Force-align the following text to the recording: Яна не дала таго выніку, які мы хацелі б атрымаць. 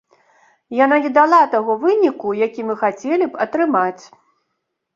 Яна 0.77 0.97
не 1.03 1.11
дала 1.17 1.41
таго 1.53 1.75
выніку, 1.85 2.33
які 2.47 2.67
мы 2.73 2.79
хацелі 2.83 3.25
б 3.35 3.43
атрымаць. 3.49 4.03